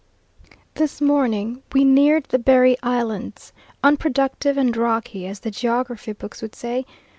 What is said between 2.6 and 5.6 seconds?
Islands, unproductive and rocky, as the